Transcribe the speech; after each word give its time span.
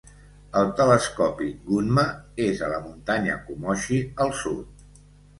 El 0.59 0.69
telescopi 0.77 1.49
Gunma 1.67 2.05
és 2.45 2.63
a 2.67 2.69
la 2.71 2.79
muntanya 2.85 3.35
Komochi 3.51 3.99
al 4.25 4.33
sud. 4.39 4.83